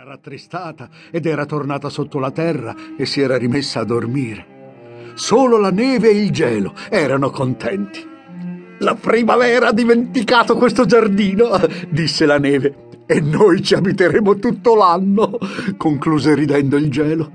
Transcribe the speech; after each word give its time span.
Era 0.00 0.12
rattristata 0.12 0.88
ed 1.10 1.26
era 1.26 1.44
tornata 1.44 1.90
sotto 1.90 2.18
la 2.18 2.30
terra 2.30 2.74
e 2.96 3.04
si 3.04 3.20
era 3.20 3.36
rimessa 3.36 3.80
a 3.80 3.84
dormire. 3.84 5.12
Solo 5.12 5.58
la 5.58 5.70
neve 5.70 6.08
e 6.08 6.22
il 6.22 6.30
gelo 6.30 6.72
erano 6.88 7.28
contenti. 7.28 8.02
La 8.78 8.94
primavera 8.94 9.68
ha 9.68 9.72
dimenticato 9.74 10.56
questo 10.56 10.86
giardino, 10.86 11.50
disse 11.90 12.24
la 12.24 12.38
neve, 12.38 13.04
e 13.04 13.20
noi 13.20 13.62
ci 13.62 13.74
abiteremo 13.74 14.38
tutto 14.38 14.74
l'anno, 14.74 15.36
concluse 15.76 16.34
ridendo 16.34 16.78
il 16.78 16.90
gelo. 16.90 17.30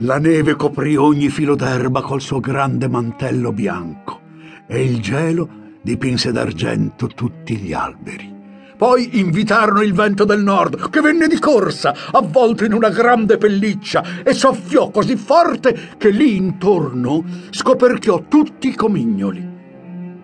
La 0.00 0.18
neve 0.18 0.56
coprì 0.56 0.96
ogni 0.96 1.30
filo 1.30 1.54
d'erba 1.54 2.02
col 2.02 2.20
suo 2.20 2.40
grande 2.40 2.88
mantello 2.88 3.54
bianco 3.54 4.20
e 4.66 4.84
il 4.84 5.00
gelo 5.00 5.48
dipinse 5.80 6.30
d'argento 6.30 7.06
tutti 7.06 7.56
gli 7.56 7.72
alberi. 7.72 8.39
Poi 8.80 9.18
invitarono 9.18 9.82
il 9.82 9.92
vento 9.92 10.24
del 10.24 10.42
nord, 10.42 10.88
che 10.88 11.02
venne 11.02 11.26
di 11.26 11.38
corsa, 11.38 11.94
avvolto 12.12 12.64
in 12.64 12.72
una 12.72 12.88
grande 12.88 13.36
pelliccia, 13.36 14.22
e 14.24 14.32
soffiò 14.32 14.88
così 14.88 15.16
forte 15.16 15.90
che 15.98 16.08
lì 16.08 16.36
intorno 16.36 17.22
scoperchiò 17.50 18.24
tutti 18.26 18.68
i 18.68 18.74
comignoli. 18.74 19.46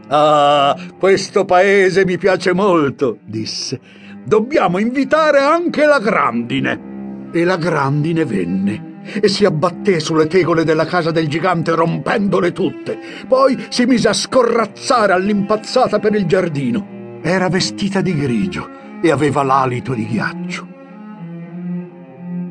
Ah, 0.08 0.74
questo 0.98 1.44
paese 1.44 2.06
mi 2.06 2.16
piace 2.16 2.54
molto, 2.54 3.18
disse. 3.26 3.78
Dobbiamo 4.24 4.78
invitare 4.78 5.40
anche 5.40 5.84
la 5.84 5.98
grandine. 5.98 7.28
E 7.32 7.44
la 7.44 7.58
grandine 7.58 8.24
venne 8.24 8.94
e 9.20 9.28
si 9.28 9.44
abbatté 9.44 10.00
sulle 10.00 10.28
tegole 10.28 10.64
della 10.64 10.86
casa 10.86 11.10
del 11.10 11.28
gigante 11.28 11.74
rompendole 11.74 12.52
tutte. 12.52 12.98
Poi 13.28 13.66
si 13.68 13.84
mise 13.84 14.08
a 14.08 14.14
scorrazzare 14.14 15.12
all'impazzata 15.12 15.98
per 15.98 16.14
il 16.14 16.24
giardino. 16.24 16.95
Era 17.26 17.48
vestita 17.48 18.02
di 18.02 18.14
grigio 18.14 19.00
e 19.02 19.10
aveva 19.10 19.42
l'alito 19.42 19.94
di 19.94 20.06
ghiaccio. 20.06 20.68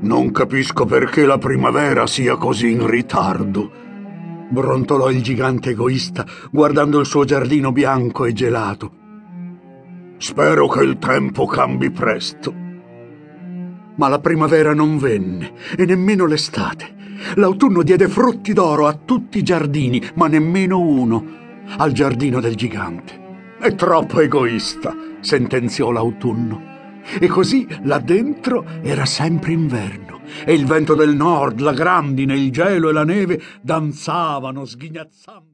Non 0.02 0.32
capisco 0.34 0.84
perché 0.84 1.26
la 1.26 1.38
primavera 1.38 2.06
sia 2.06 2.36
così 2.36 2.72
in 2.72 2.86
ritardo, 2.86 3.72
brontolò 4.50 5.10
il 5.12 5.24
gigante 5.24 5.70
egoista 5.70 6.26
guardando 6.52 7.00
il 7.00 7.06
suo 7.06 7.24
giardino 7.24 7.72
bianco 7.72 8.26
e 8.26 8.34
gelato. 8.34 8.92
Spero 10.18 10.68
che 10.68 10.84
il 10.84 10.98
tempo 10.98 11.46
cambi 11.46 11.90
presto. 11.90 12.54
Ma 13.96 14.10
la 14.10 14.20
primavera 14.20 14.74
non 14.74 14.98
venne 14.98 15.54
e 15.78 15.86
nemmeno 15.86 16.26
l'estate. 16.26 16.96
L'autunno 17.36 17.82
diede 17.82 18.10
frutti 18.10 18.52
d'oro 18.52 18.88
a 18.88 18.94
tutti 19.06 19.38
i 19.38 19.42
giardini, 19.42 20.04
ma 20.16 20.28
nemmeno 20.28 20.82
uno 20.82 21.26
al 21.78 21.94
giardino 21.94 22.42
del 22.42 22.56
gigante. 22.56 23.24
È 23.58 23.74
troppo 23.74 24.20
egoista, 24.20 24.94
sentenziò 25.22 25.92
l'autunno. 25.92 26.74
E 27.20 27.28
così 27.28 27.68
là 27.84 28.00
dentro 28.00 28.66
era 28.82 29.06
sempre 29.06 29.54
inverno, 29.54 30.22
e 30.44 30.54
il 30.54 30.66
vento 30.66 30.94
del 30.94 31.16
nord, 31.16 31.60
la 31.62 31.74
grandine, 31.74 32.36
il 32.36 32.52
gelo 32.52 32.90
e 32.90 32.94
la 32.94 33.04
neve 33.04 33.42
danzavano 33.62 34.66
sghignazzando. 34.66 35.54